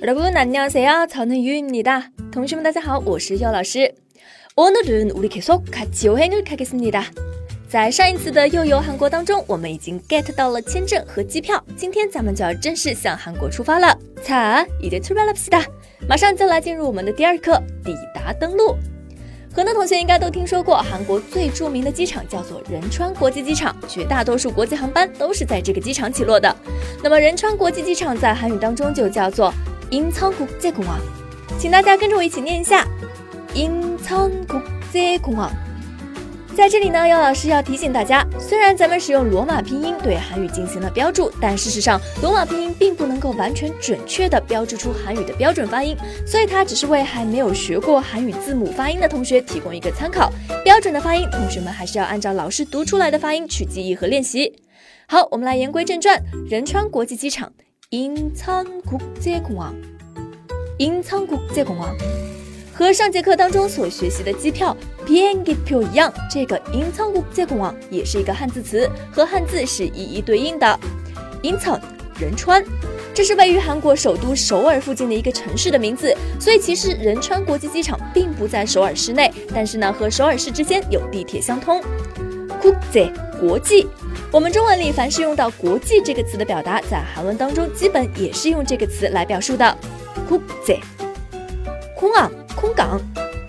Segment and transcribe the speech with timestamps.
[0.00, 3.94] 여러분안녕하세요저는유입니다同学们，大家好，我是柚老师。
[4.56, 7.04] 오늘은우리계속같이여행을가겠습니다
[7.68, 13.96] 在上一次的又游韩国当中，我们已经 get 到了签证和机票，今天咱们就要正式向韩国出发了。
[14.24, 15.64] 자一제出발합시다
[16.08, 18.76] 马上就来进入我们的第二课，抵达登陆。
[19.54, 26.56] 很多同学应该都听说过，韩国最着名的机场叫做仁川国际机场，绝大多数国际航班都是在这个机场起落的。
[27.02, 29.52] 那么仁川国际机场在韩语当中就叫做
[29.90, 31.00] 인천국제공항
[31.58, 32.86] 请大家跟着我一起念一下
[33.54, 35.50] 인천국제공항
[36.54, 45.96] 在这里呢，姚老师要提醒大家，虽然咱们使用罗马拼音对韩语进行了标注，但事实上罗马拼音并不能够完全准确的标志出韩语的标准发音，
[46.26, 50.30] 所以它只是为还没有学过韩语字母发音的同学提供一个参考。
[50.62, 54.54] 标准的发音，同学们还是要按照老师读出来的发音去记忆和练习。
[55.08, 57.50] 好，我们来言归正传，仁川国际机场，
[57.90, 59.74] 인천국제공 항，
[60.78, 61.94] 인천국제공 항。
[62.74, 64.74] 和上节课当中所学习的机票
[65.06, 70.80] biengi 표一样，这个 incheongguk 제공항也是一个汉字词，和汉字是一一对应的。
[71.42, 71.78] incheon
[72.18, 72.64] 仁川，
[73.12, 81.82] 这是位于韩国首都首尔附近的一个城市的名字，所以其实仁川国际机场并不在首尔市内，但是呢和首尔市之间有地铁相通。
[82.60, 83.87] 국제 国际，
[84.31, 89.77] 我们中文里凡是用到国际这个词的表达，在韩文当中基本也是用这个词来表述的。
[90.27, 90.79] 空姐、
[91.95, 92.99] 空港、空港，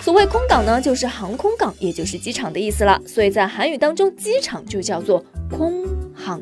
[0.00, 3.00] 所谓空港呢，就是航空港，也就是机场的意思了。
[3.06, 6.40] 所以在韩语当中，机场就叫做空航。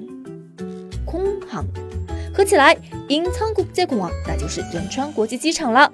[1.04, 1.64] 空航
[2.34, 2.76] 合起来
[3.08, 5.90] ，in 仓谷接空网，那就是仁川国际机场了。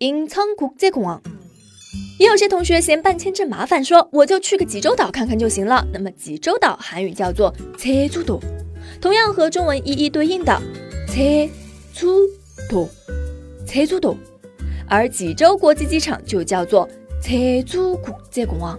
[0.00, 1.22] in 仓谷接空网。
[2.19, 5.85] 也有些同学嫌办签证麻烦，说我就去个济州岛看看就行了。
[5.91, 8.39] 那么济州岛韩语叫做제주 도，
[9.01, 10.61] 同样和中文一一对应的
[11.07, 11.49] 제주
[12.69, 12.87] 도，
[13.67, 14.15] 제주 도。
[14.87, 16.87] 而济州国际机场就叫做
[17.21, 18.77] 济州国际公항，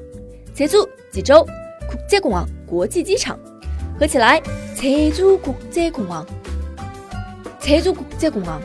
[0.55, 1.45] 济州济州
[1.87, 3.39] 国际公항国际机场，
[3.99, 4.41] 合起来
[4.75, 6.25] 济州国际公항，
[7.59, 8.61] 济州国际公항。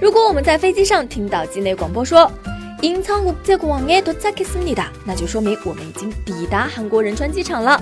[0.00, 2.30] 如果我们在飞机上听到机内广播说
[2.82, 7.80] 인천국제공항에도착했습니다那就说明我们已经抵达韩国仁川机场了。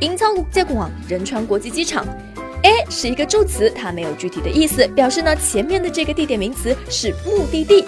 [0.00, 2.04] 인천국제공항仁川国际机场。
[2.64, 7.84] A 是一个助词，它没有具体的意思，表示呢前面的这个地点名词是目的地。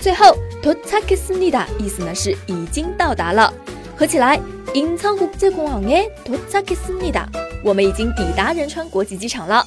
[0.00, 3.52] 最后도착했습니다意思呢是已经到达了，
[3.96, 4.40] 合起来
[4.74, 7.26] 인천국제공항에도착했습니다
[7.64, 9.64] 我们已经抵达仁川国际机场了。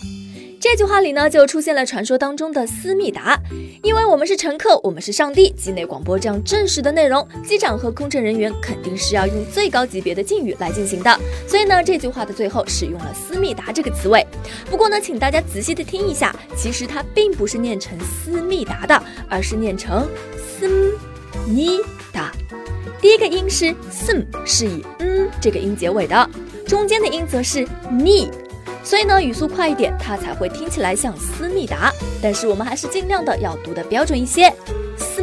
[0.64, 3.38] 这句话里呢，就出现了传说当中的思密达，
[3.82, 5.50] 因为我们是乘客，我们是上帝。
[5.50, 14.26] 机内广播这样正式的内容，机长和空乘人员肯定是要用最高级别的敬语来进行的，所以呢，这句话的最后使用了思密达这个词尾。
[14.70, 20.96] 不过呢，请大家仔细的听一下，其实它并不是念成思密达的，而是念成思
[21.46, 21.78] 密
[22.10, 22.32] 达。
[23.02, 26.30] 第一个音是 sm，是以嗯这个音结尾的，
[26.66, 28.30] 中间的音则是 ni。
[28.83, 31.93] 所以呢，语速快一点，它才会听起来像思密达。
[32.21, 34.51] 但是我们还是尽量的要读的标准一些。
[34.97, 35.21] 思